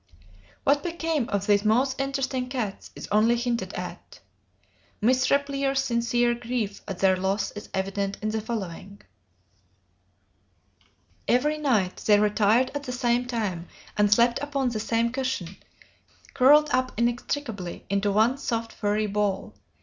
What 0.63 0.81
became 0.81 1.29
of 1.29 1.45
these 1.45 1.63
most 1.63 2.01
interesting 2.01 2.49
cats, 2.49 2.89
is 2.95 3.07
only 3.11 3.35
hinted 3.35 3.71
at; 3.73 4.19
Miss 4.99 5.29
Repplier's 5.29 5.79
sincere 5.83 6.33
grief 6.33 6.81
at 6.87 6.97
their 6.97 7.15
loss 7.15 7.51
is 7.51 7.69
evident 7.71 8.17
in 8.19 8.29
the 8.29 8.41
following: 8.41 9.01
"Every 11.27 11.59
night 11.59 11.97
they 11.97 12.19
retired 12.19 12.71
at 12.73 12.81
the 12.85 12.91
same 12.91 13.27
time 13.27 13.67
and 13.95 14.11
slept 14.11 14.39
upon 14.41 14.69
the 14.69 14.79
same 14.79 15.11
cushion, 15.11 15.57
curled 16.33 16.71
up 16.71 16.93
inextricably 16.97 17.85
into 17.87 18.11
one 18.11 18.39
soft, 18.39 18.73
furry 18.73 19.05
ball. 19.05 19.53